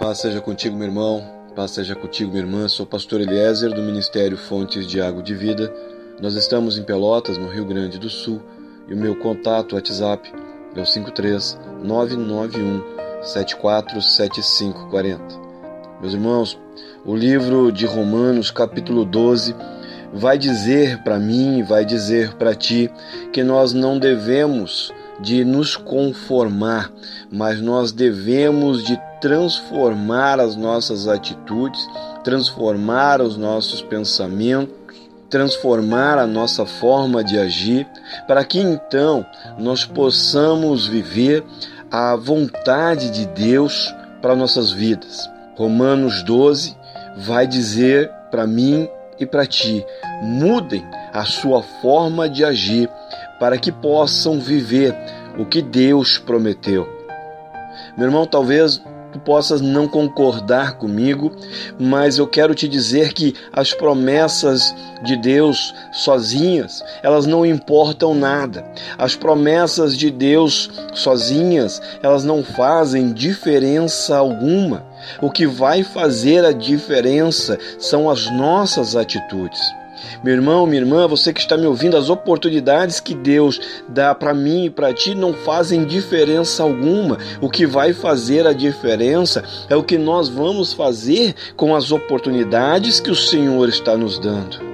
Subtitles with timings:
[0.00, 1.22] Paz seja contigo, meu irmão.
[1.54, 2.66] Paz seja contigo, minha irmã.
[2.68, 5.70] Sou pastor Eliezer do Ministério Fontes de Água de Vida.
[6.22, 8.40] Nós estamos em Pelotas, no Rio Grande do Sul,
[8.88, 10.32] e o meu contato WhatsApp
[10.74, 12.82] é o 53 991
[13.22, 15.22] 747540.
[16.00, 16.58] Meus irmãos,
[17.04, 19.54] o livro de Romanos, capítulo 12,
[20.14, 22.90] vai dizer para mim, vai dizer para ti
[23.34, 26.90] que nós não devemos de nos conformar,
[27.30, 31.80] mas nós devemos de transformar as nossas atitudes,
[32.24, 34.74] transformar os nossos pensamentos,
[35.28, 37.86] transformar a nossa forma de agir,
[38.26, 39.24] para que então
[39.58, 41.44] nós possamos viver
[41.90, 45.28] a vontade de Deus para nossas vidas.
[45.56, 46.76] Romanos 12
[47.18, 49.84] vai dizer para mim e para ti:
[50.22, 52.88] mudem a sua forma de agir
[53.38, 54.96] para que possam viver
[55.38, 56.88] o que Deus prometeu.
[57.96, 58.80] Meu irmão, talvez
[59.12, 61.32] tu possas não concordar comigo,
[61.78, 68.64] mas eu quero te dizer que as promessas de Deus sozinhas, elas não importam nada.
[68.98, 74.84] As promessas de Deus sozinhas, elas não fazem diferença alguma.
[75.20, 79.60] O que vai fazer a diferença são as nossas atitudes.
[80.22, 84.34] Meu irmão, minha irmã, você que está me ouvindo, as oportunidades que Deus dá para
[84.34, 87.18] mim e para ti não fazem diferença alguma.
[87.40, 93.00] O que vai fazer a diferença é o que nós vamos fazer com as oportunidades
[93.00, 94.70] que o Senhor está nos dando.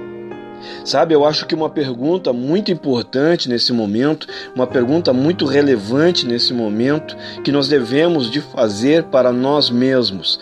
[0.83, 6.53] Sabe, eu acho que uma pergunta muito importante nesse momento, uma pergunta muito relevante nesse
[6.53, 10.39] momento, que nós devemos de fazer para nós mesmos,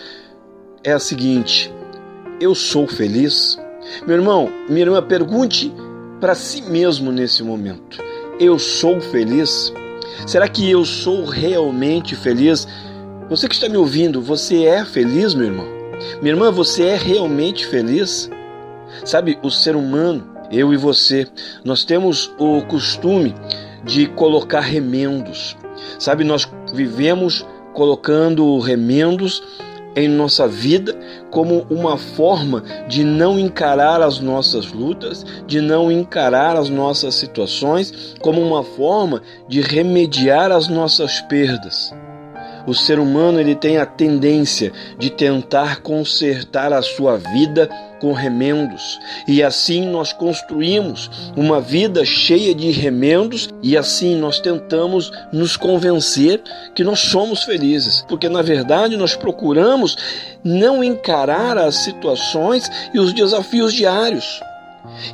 [0.84, 1.72] é a seguinte:
[2.40, 3.58] eu sou feliz?
[4.06, 5.72] Meu irmão, minha irmã, pergunte
[6.20, 8.02] para si mesmo nesse momento:
[8.38, 9.72] eu sou feliz?
[10.26, 12.66] Será que eu sou realmente feliz?
[13.28, 15.66] Você que está me ouvindo, você é feliz, meu irmão?
[16.20, 18.30] Minha irmã, você é realmente feliz?
[19.04, 21.26] Sabe, o ser humano, eu e você,
[21.64, 23.34] nós temos o costume
[23.84, 25.56] de colocar remendos.
[25.98, 29.42] Sabe, nós vivemos colocando remendos
[29.96, 30.94] em nossa vida
[31.30, 38.14] como uma forma de não encarar as nossas lutas, de não encarar as nossas situações,
[38.20, 41.92] como uma forma de remediar as nossas perdas.
[42.66, 47.70] O ser humano ele tem a tendência de tentar consertar a sua vida
[48.00, 48.98] com remendos.
[49.26, 56.42] E assim nós construímos uma vida cheia de remendos e assim nós tentamos nos convencer
[56.74, 59.96] que nós somos felizes, porque na verdade nós procuramos
[60.44, 64.40] não encarar as situações e os desafios diários.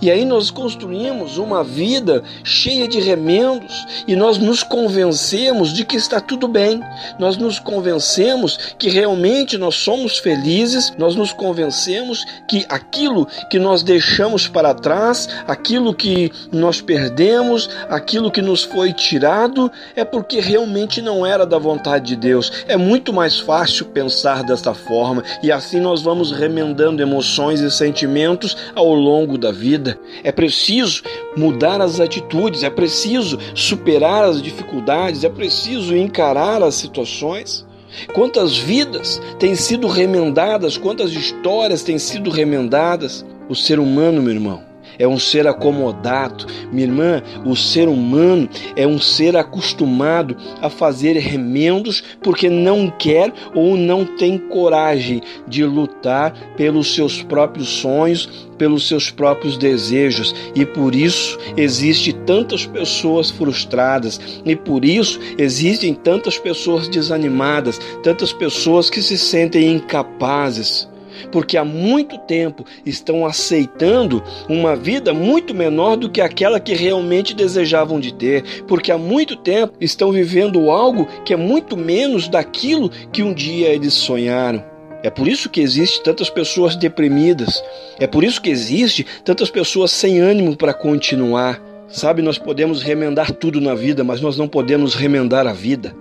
[0.00, 5.96] E aí nós construímos uma vida cheia de remendos e nós nos convencemos de que
[5.96, 6.80] está tudo bem.
[7.18, 13.82] Nós nos convencemos que realmente nós somos felizes, nós nos convencemos que aquilo que nós
[13.82, 21.00] deixamos para trás, aquilo que nós perdemos, aquilo que nos foi tirado, é porque realmente
[21.00, 22.52] não era da vontade de Deus.
[22.66, 28.56] É muito mais fácil pensar desta forma e assim nós vamos remendando emoções e sentimentos
[28.74, 30.00] ao longo da vida vida.
[30.24, 31.04] É preciso
[31.36, 37.64] mudar as atitudes, é preciso superar as dificuldades, é preciso encarar as situações.
[38.12, 43.24] Quantas vidas têm sido remendadas, quantas histórias têm sido remendadas?
[43.48, 46.46] O ser humano, meu irmão, é um ser acomodado.
[46.70, 53.32] Minha irmã, o ser humano é um ser acostumado a fazer remendos porque não quer
[53.54, 60.34] ou não tem coragem de lutar pelos seus próprios sonhos, pelos seus próprios desejos.
[60.54, 64.20] E por isso existe tantas pessoas frustradas.
[64.44, 70.91] E por isso existem tantas pessoas desanimadas, tantas pessoas que se sentem incapazes
[71.30, 77.34] porque há muito tempo estão aceitando uma vida muito menor do que aquela que realmente
[77.34, 82.90] desejavam de ter, porque há muito tempo estão vivendo algo que é muito menos daquilo
[83.12, 84.72] que um dia eles sonharam.
[85.02, 87.62] É por isso que existe tantas pessoas deprimidas.
[87.98, 91.60] É por isso que existe tantas pessoas sem ânimo para continuar.
[91.88, 95.94] Sabe, nós podemos remendar tudo na vida, mas nós não podemos remendar a vida.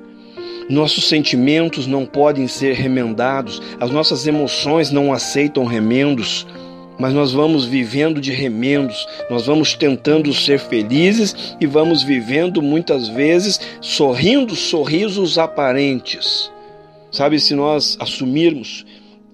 [0.69, 6.46] Nossos sentimentos não podem ser remendados, as nossas emoções não aceitam remendos,
[7.00, 13.08] mas nós vamos vivendo de remendos, nós vamos tentando ser felizes e vamos vivendo muitas
[13.08, 16.52] vezes sorrindo sorrisos aparentes.
[17.12, 18.86] Sabe, se nós assumirmos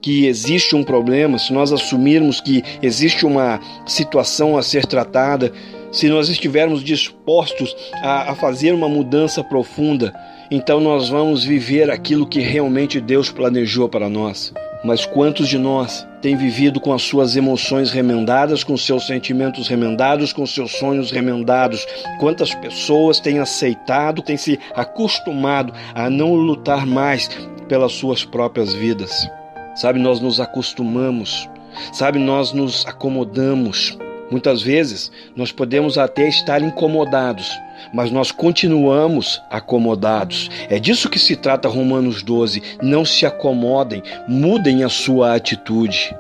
[0.01, 5.51] que existe um problema, se nós assumirmos que existe uma situação a ser tratada,
[5.91, 10.13] se nós estivermos dispostos a, a fazer uma mudança profunda,
[10.49, 14.53] então nós vamos viver aquilo que realmente Deus planejou para nós.
[14.83, 20.31] Mas quantos de nós têm vivido com as suas emoções remendadas, com seus sentimentos remendados,
[20.31, 21.85] com seus sonhos remendados?
[22.19, 27.27] Quantas pessoas têm aceitado, têm se acostumado a não lutar mais
[27.67, 29.27] pelas suas próprias vidas?
[29.75, 31.49] Sabe, nós nos acostumamos,
[31.91, 33.97] sabe, nós nos acomodamos.
[34.29, 37.49] Muitas vezes nós podemos até estar incomodados,
[37.93, 40.49] mas nós continuamos acomodados.
[40.69, 42.61] É disso que se trata Romanos 12.
[42.81, 46.13] Não se acomodem, mudem a sua atitude.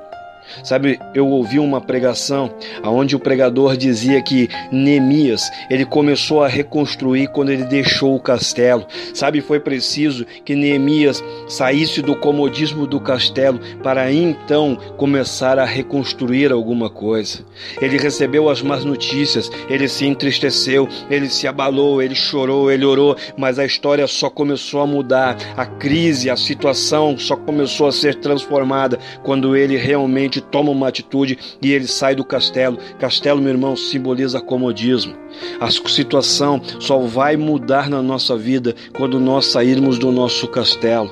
[0.63, 2.51] Sabe, eu ouvi uma pregação
[2.83, 8.85] onde o pregador dizia que Neemias, ele começou a reconstruir quando ele deixou o castelo.
[9.13, 16.51] Sabe, foi preciso que Neemias saísse do comodismo do castelo para então começar a reconstruir
[16.51, 17.39] alguma coisa.
[17.81, 23.15] Ele recebeu as más notícias, ele se entristeceu, ele se abalou, ele chorou, ele orou,
[23.37, 25.37] mas a história só começou a mudar.
[25.55, 31.37] A crise, a situação só começou a ser transformada quando ele realmente toma uma atitude
[31.61, 32.77] e ele sai do castelo.
[32.99, 35.15] Castelo, meu irmão, simboliza comodismo.
[35.59, 41.11] A situação só vai mudar na nossa vida quando nós sairmos do nosso castelo.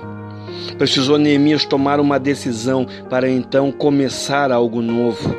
[0.78, 5.36] Precisou Neemias tomar uma decisão para então começar algo novo.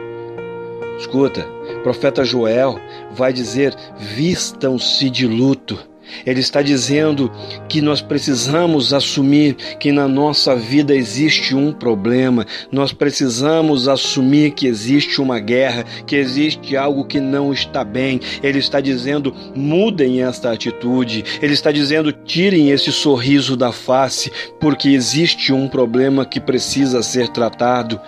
[0.98, 1.46] Escuta,
[1.82, 2.80] profeta Joel
[3.12, 5.78] vai dizer: vistam-se de luto.
[6.25, 7.31] Ele está dizendo
[7.69, 14.67] que nós precisamos assumir que na nossa vida existe um problema, nós precisamos assumir que
[14.67, 18.20] existe uma guerra, que existe algo que não está bem.
[18.43, 21.25] Ele está dizendo: mudem esta atitude.
[21.41, 24.31] Ele está dizendo: tirem esse sorriso da face,
[24.61, 28.00] porque existe um problema que precisa ser tratado.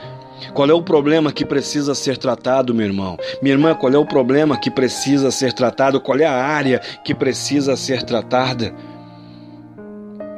[0.54, 3.16] Qual é o problema que precisa ser tratado, meu irmão?
[3.42, 6.00] Minha irmã, qual é o problema que precisa ser tratado?
[6.00, 8.74] Qual é a área que precisa ser tratada?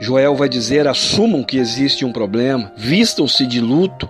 [0.01, 4.09] Joel vai dizer: assumam que existe um problema, vistam-se de luto.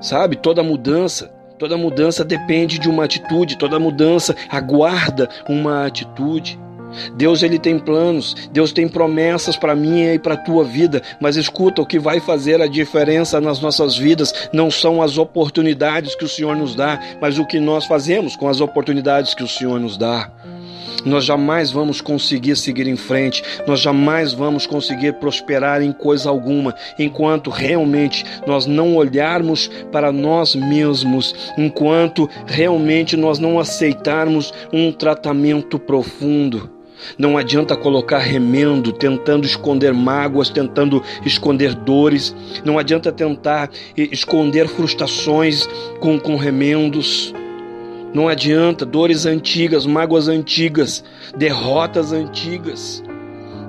[0.00, 6.58] Sabe, toda mudança, toda mudança depende de uma atitude, toda mudança aguarda uma atitude.
[7.16, 11.36] Deus ele tem planos, Deus tem promessas para mim e para a tua vida, mas
[11.36, 16.24] escuta, o que vai fazer a diferença nas nossas vidas não são as oportunidades que
[16.24, 19.80] o Senhor nos dá, mas o que nós fazemos com as oportunidades que o Senhor
[19.80, 20.30] nos dá.
[21.06, 26.74] Nós jamais vamos conseguir seguir em frente, nós jamais vamos conseguir prosperar em coisa alguma,
[26.98, 35.78] enquanto realmente nós não olharmos para nós mesmos, enquanto realmente nós não aceitarmos um tratamento
[35.78, 36.75] profundo.
[37.18, 42.34] Não adianta colocar remendo, tentando esconder mágoas, tentando esconder dores.
[42.64, 45.68] Não adianta tentar esconder frustrações
[46.00, 47.34] com, com remendos.
[48.14, 51.04] Não adianta dores antigas, mágoas antigas,
[51.36, 53.02] derrotas antigas.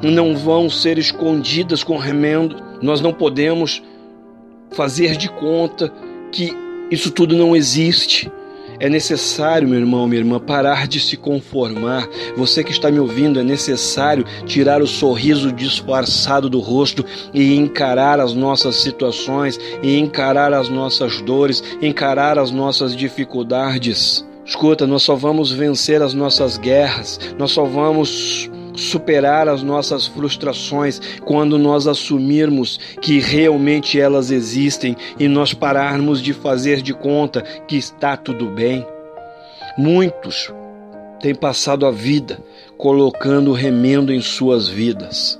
[0.01, 2.56] Não vão ser escondidas com remendo.
[2.81, 3.81] Nós não podemos
[4.71, 5.91] fazer de conta
[6.31, 6.56] que
[6.91, 8.31] isso tudo não existe.
[8.79, 12.07] É necessário, meu irmão, minha irmã, parar de se conformar.
[12.35, 17.03] Você que está me ouvindo, é necessário tirar o sorriso disfarçado do rosto
[17.33, 24.25] e encarar as nossas situações, e encarar as nossas dores, encarar as nossas dificuldades.
[24.45, 28.50] Escuta, nós só vamos vencer as nossas guerras, nós só vamos
[28.81, 36.34] superar as nossas frustrações quando nós assumirmos que realmente elas existem e nós pararmos de
[36.34, 38.86] fazer de conta que está tudo bem.
[39.77, 40.53] Muitos
[41.19, 42.39] têm passado a vida
[42.77, 45.38] colocando remendo em suas vidas,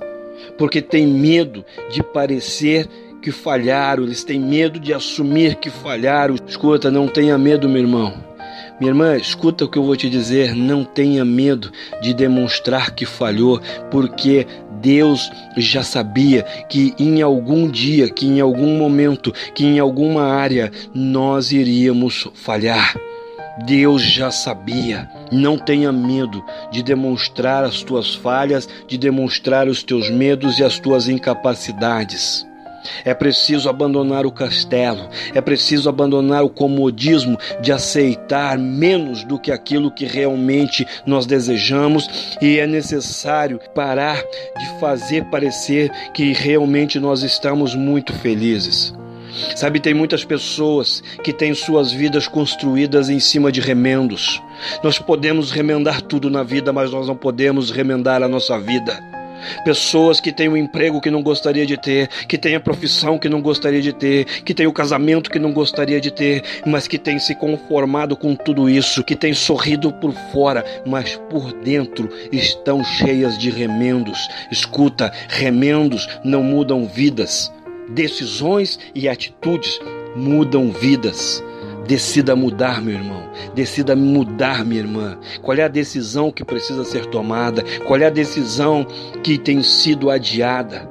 [0.56, 2.88] porque têm medo de parecer
[3.20, 6.36] que falharam, eles têm medo de assumir que falharam.
[6.46, 8.27] Escuta, não tenha medo, meu irmão.
[8.80, 10.54] Minha irmã, escuta o que eu vou te dizer.
[10.54, 13.60] Não tenha medo de demonstrar que falhou,
[13.90, 14.46] porque
[14.80, 20.70] Deus já sabia que em algum dia, que em algum momento, que em alguma área
[20.94, 22.94] nós iríamos falhar.
[23.64, 25.08] Deus já sabia.
[25.32, 30.78] Não tenha medo de demonstrar as tuas falhas, de demonstrar os teus medos e as
[30.78, 32.47] tuas incapacidades.
[33.04, 39.50] É preciso abandonar o castelo, é preciso abandonar o comodismo de aceitar menos do que
[39.50, 42.08] aquilo que realmente nós desejamos
[42.40, 48.94] e é necessário parar de fazer parecer que realmente nós estamos muito felizes.
[49.54, 54.42] Sabe, tem muitas pessoas que têm suas vidas construídas em cima de remendos.
[54.82, 59.07] Nós podemos remendar tudo na vida, mas nós não podemos remendar a nossa vida.
[59.64, 63.28] Pessoas que têm um emprego que não gostaria de ter, que têm a profissão que
[63.28, 66.98] não gostaria de ter, que têm o casamento que não gostaria de ter, mas que
[66.98, 72.84] têm se conformado com tudo isso, que têm sorrido por fora, mas por dentro estão
[72.84, 74.28] cheias de remendos.
[74.50, 77.52] Escuta, remendos não mudam vidas.
[77.90, 79.80] Decisões e atitudes
[80.14, 81.42] mudam vidas.
[81.88, 83.22] Decida mudar, meu irmão.
[83.54, 85.18] Decida mudar, minha irmã.
[85.40, 87.64] Qual é a decisão que precisa ser tomada?
[87.86, 88.86] Qual é a decisão
[89.24, 90.86] que tem sido adiada?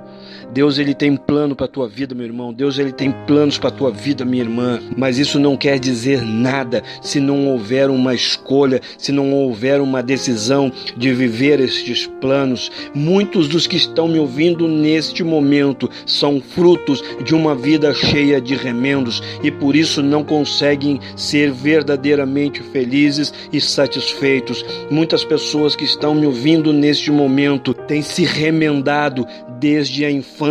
[0.58, 2.52] Deus ele tem plano para tua vida, meu irmão.
[2.52, 4.82] Deus ele tem planos para tua vida, minha irmã.
[4.98, 10.02] Mas isso não quer dizer nada se não houver uma escolha, se não houver uma
[10.02, 12.72] decisão de viver estes planos.
[12.92, 18.56] Muitos dos que estão me ouvindo neste momento são frutos de uma vida cheia de
[18.56, 24.66] remendos e por isso não conseguem ser verdadeiramente felizes e satisfeitos.
[24.90, 29.24] Muitas pessoas que estão me ouvindo neste momento têm se remendado
[29.60, 30.47] desde a infância,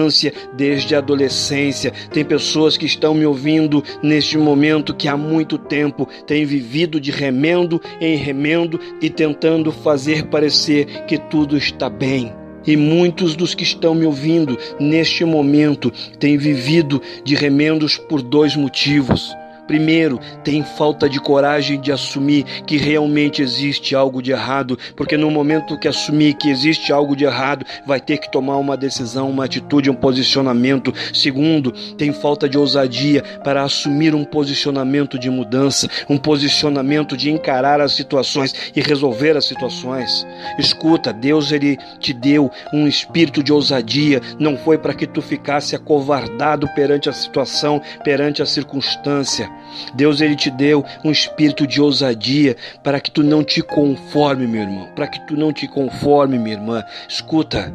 [0.55, 1.93] desde a adolescência.
[2.11, 7.11] Tem pessoas que estão me ouvindo neste momento que há muito tempo têm vivido de
[7.11, 12.33] remendo em remendo e tentando fazer parecer que tudo está bem.
[12.67, 18.57] E muitos dos que estão me ouvindo neste momento têm vivido de remendos por dois
[18.57, 19.33] motivos.
[19.67, 25.31] Primeiro, tem falta de coragem de assumir que realmente existe algo de errado, porque no
[25.31, 29.45] momento que assumir que existe algo de errado, vai ter que tomar uma decisão, uma
[29.45, 30.93] atitude, um posicionamento.
[31.13, 37.81] Segundo, tem falta de ousadia para assumir um posicionamento de mudança, um posicionamento de encarar
[37.81, 40.27] as situações e resolver as situações.
[40.59, 45.75] Escuta, Deus ele te deu um espírito de ousadia, não foi para que tu ficasse
[45.75, 49.51] acovardado perante a situação, perante a circunstância.
[49.95, 54.63] Deus ele te deu um espírito de ousadia para que tu não te conforme, meu
[54.63, 56.85] irmão, para que tu não te conforme, minha irmã.
[57.09, 57.73] Escuta,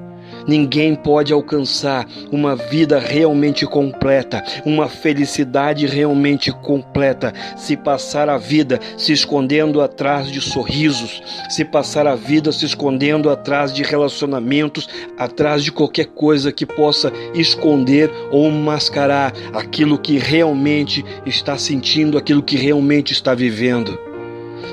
[0.47, 8.79] Ninguém pode alcançar uma vida realmente completa, uma felicidade realmente completa, se passar a vida
[8.97, 15.63] se escondendo atrás de sorrisos, se passar a vida se escondendo atrás de relacionamentos, atrás
[15.63, 22.55] de qualquer coisa que possa esconder ou mascarar aquilo que realmente está sentindo, aquilo que
[22.55, 23.97] realmente está vivendo.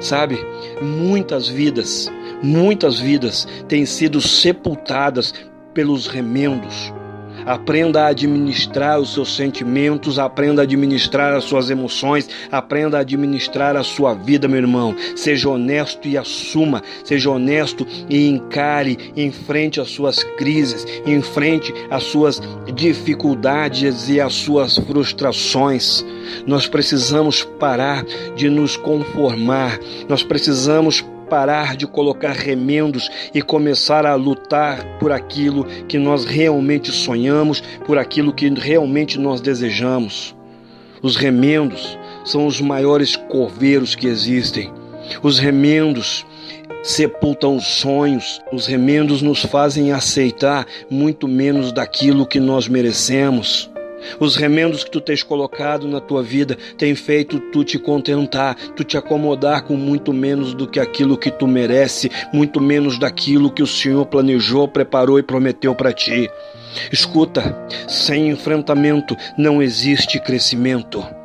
[0.00, 0.38] Sabe,
[0.80, 2.10] muitas vidas
[2.42, 5.34] muitas vidas têm sido sepultadas
[5.78, 6.92] pelos remendos.
[7.46, 13.76] Aprenda a administrar os seus sentimentos, aprenda a administrar as suas emoções, aprenda a administrar
[13.76, 14.96] a sua vida, meu irmão.
[15.14, 22.42] Seja honesto e assuma, seja honesto e encare, enfrente as suas crises, enfrente as suas
[22.74, 26.04] dificuldades e as suas frustrações.
[26.44, 28.04] Nós precisamos parar
[28.34, 35.64] de nos conformar, nós precisamos parar de colocar remendos e começar a lutar por aquilo
[35.86, 40.34] que nós realmente sonhamos, por aquilo que realmente nós desejamos.
[41.02, 44.72] Os remendos são os maiores coveiros que existem.
[45.22, 46.26] Os remendos
[46.82, 53.70] sepultam os sonhos, os remendos nos fazem aceitar muito menos daquilo que nós merecemos.
[54.20, 58.84] Os remendos que tu tens colocado na tua vida têm feito tu te contentar, tu
[58.84, 63.62] te acomodar com muito menos do que aquilo que tu merece, muito menos daquilo que
[63.62, 66.30] o Senhor planejou, preparou e prometeu para ti.
[66.92, 71.17] Escuta, sem enfrentamento não existe crescimento.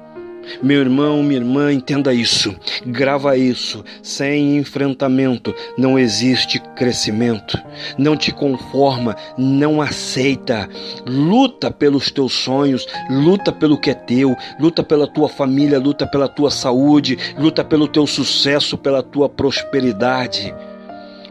[0.61, 3.83] Meu irmão, minha irmã, entenda isso, grava isso.
[4.01, 7.57] Sem enfrentamento não existe crescimento.
[7.97, 10.69] Não te conforma, não aceita.
[11.05, 16.27] Luta pelos teus sonhos, luta pelo que é teu, luta pela tua família, luta pela
[16.27, 20.53] tua saúde, luta pelo teu sucesso, pela tua prosperidade.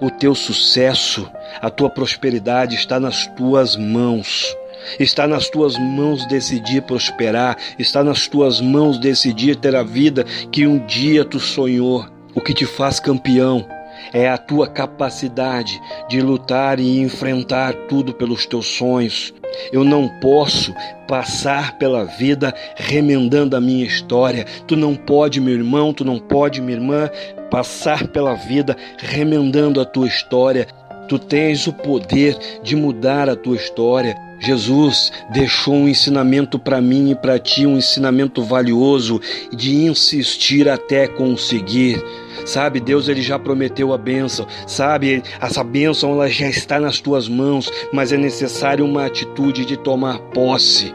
[0.01, 4.57] O teu sucesso, a tua prosperidade está nas tuas mãos.
[4.99, 10.67] Está nas tuas mãos decidir prosperar, está nas tuas mãos decidir ter a vida que
[10.67, 12.07] um dia tu sonhou.
[12.35, 13.67] O que te faz campeão
[14.13, 19.33] é a tua capacidade de lutar e enfrentar tudo pelos teus sonhos.
[19.71, 20.75] Eu não posso
[21.07, 24.47] passar pela vida remendando a minha história.
[24.67, 27.11] Tu não pode, meu irmão, tu não pode, minha irmã,
[27.51, 30.67] passar pela vida remendando a tua história.
[31.09, 34.17] Tu tens o poder de mudar a tua história.
[34.43, 39.21] Jesus deixou um ensinamento para mim e para ti, um ensinamento valioso
[39.53, 42.03] de insistir até conseguir.
[42.45, 44.47] Sabe, Deus ele já prometeu a bênção.
[44.67, 49.77] Sabe, essa bênção ela já está nas tuas mãos, mas é necessário uma atitude de
[49.77, 50.93] tomar posse.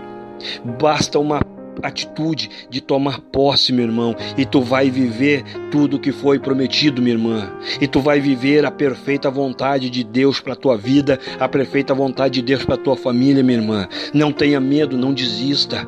[0.77, 1.39] Basta uma
[1.81, 7.01] atitude de tomar posse, meu irmão, e tu vai viver tudo o que foi prometido,
[7.01, 7.51] minha irmã.
[7.81, 12.35] E tu vai viver a perfeita vontade de Deus para tua vida, a perfeita vontade
[12.35, 13.87] de Deus para tua família, minha irmã.
[14.13, 15.87] Não tenha medo, não desista.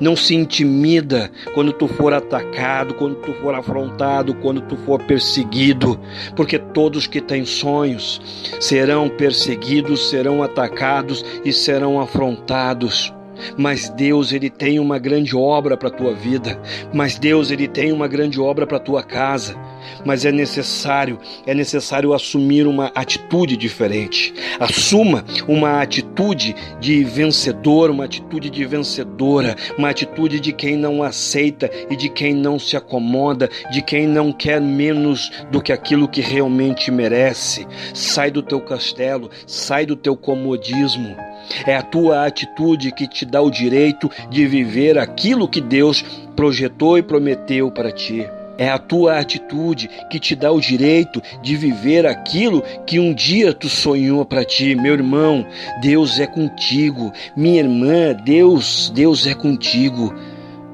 [0.00, 6.00] Não se intimida quando tu for atacado, quando tu for afrontado, quando tu for perseguido,
[6.34, 8.20] porque todos que têm sonhos
[8.60, 13.13] serão perseguidos, serão atacados e serão afrontados.
[13.56, 16.60] Mas Deus ele tem uma grande obra para a tua vida,
[16.92, 19.56] mas Deus ele tem uma grande obra para a tua casa.
[20.04, 24.34] Mas é necessário, é necessário assumir uma atitude diferente.
[24.58, 31.70] Assuma uma atitude de vencedor, uma atitude de vencedora, uma atitude de quem não aceita
[31.90, 36.20] e de quem não se acomoda, de quem não quer menos do que aquilo que
[36.20, 37.66] realmente merece.
[37.92, 41.16] Sai do teu castelo, sai do teu comodismo.
[41.66, 46.02] É a tua atitude que te dá o direito de viver aquilo que Deus
[46.34, 48.26] projetou e prometeu para ti.
[48.56, 53.52] É a tua atitude que te dá o direito de viver aquilo que um dia
[53.52, 54.74] tu sonhou para ti.
[54.74, 55.44] Meu irmão,
[55.82, 57.12] Deus é contigo.
[57.36, 60.14] Minha irmã, Deus, Deus é contigo.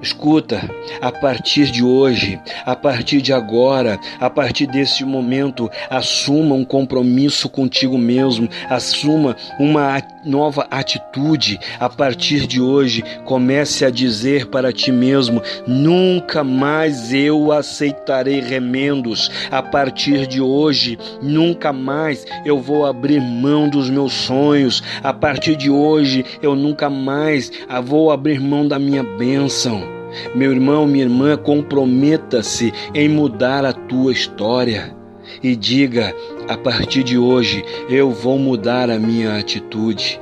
[0.02, 0.62] Escuta,
[1.02, 7.50] a partir de hoje, a partir de agora, a partir desse momento, assuma um compromisso
[7.50, 11.58] contigo mesmo, assuma uma nova atitude.
[11.78, 19.30] A partir de hoje, comece a dizer para ti mesmo: nunca mais eu aceitarei remendos.
[19.50, 24.82] A partir de hoje, nunca mais eu vou abrir mão dos meus sonhos.
[25.02, 27.52] A partir de hoje, eu nunca mais
[27.84, 29.89] vou abrir mão da minha bênção.
[30.34, 34.94] Meu irmão, minha irmã, comprometa-se em mudar a tua história
[35.42, 36.14] e diga:
[36.48, 40.18] a partir de hoje eu vou mudar a minha atitude.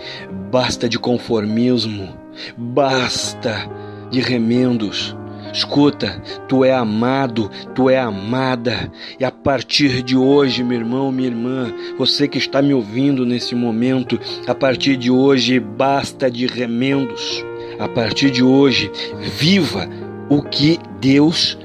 [0.50, 2.08] Basta de conformismo,
[2.56, 3.68] basta
[4.10, 5.16] de remendos.
[5.52, 11.28] Escuta, tu é amado, tu é amada, e a partir de hoje, meu irmão, minha
[11.28, 17.42] irmã, você que está me ouvindo nesse momento, a partir de hoje basta de remendos
[17.78, 19.88] a partir de hoje, viva
[20.28, 21.56] o que Deus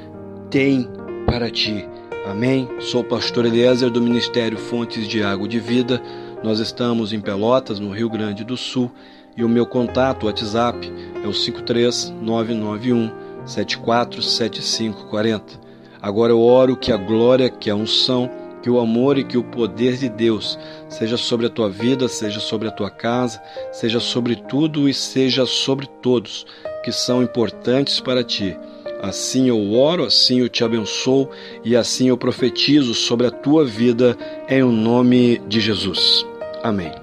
[0.50, 0.88] tem
[1.26, 1.88] para ti.
[2.26, 2.70] Amém?
[2.80, 6.02] Sou o pastor Eliezer do Ministério Fontes de Água de Vida.
[6.44, 8.92] Nós estamos em Pelotas, no Rio Grande do Sul,
[9.36, 10.92] e o meu contato WhatsApp
[11.24, 13.12] é o 53991
[13.46, 15.60] 747540.
[16.02, 18.30] Agora eu oro que a glória, que a unção,
[18.64, 22.40] que o amor e que o poder de Deus seja sobre a tua vida, seja
[22.40, 23.40] sobre a tua casa,
[23.74, 26.46] seja sobre tudo e seja sobre todos
[26.84, 28.58] que são importantes para ti.
[29.02, 31.30] Assim eu oro, assim eu te abençoo
[31.64, 36.26] e assim eu profetizo sobre a tua vida em o nome de Jesus.
[36.64, 37.03] Amém.